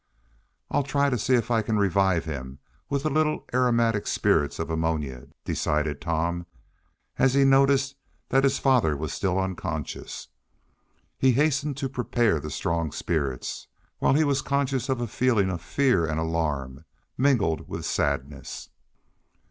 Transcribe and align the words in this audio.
"I'll 0.71 0.81
try 0.81 1.11
to 1.11 1.17
see 1.19 1.35
if 1.35 1.51
I 1.51 1.61
can 1.61 1.77
revive 1.77 2.25
him 2.25 2.57
with 2.89 3.05
a 3.05 3.09
little 3.11 3.45
aromatic 3.53 4.07
spirits 4.07 4.57
of 4.57 4.71
ammonia," 4.71 5.27
decided 5.45 6.01
Tom, 6.01 6.47
as 7.19 7.35
he 7.35 7.43
noticed 7.43 7.95
that 8.29 8.43
his 8.43 8.57
father 8.57 8.97
was 8.97 9.13
still 9.13 9.37
unconscious. 9.37 10.29
He 11.19 11.33
hastened 11.33 11.77
to 11.77 11.87
prepare 11.87 12.39
the 12.39 12.49
strong 12.49 12.91
spirits, 12.91 13.67
while 13.99 14.13
he 14.15 14.23
was 14.23 14.41
conscious 14.41 14.89
of 14.89 15.01
a 15.01 15.07
feeling 15.07 15.51
of 15.51 15.61
fear 15.61 16.07
and 16.07 16.19
alarm, 16.19 16.83
mingled 17.15 17.69
with 17.69 17.85
sadness. 17.85 18.71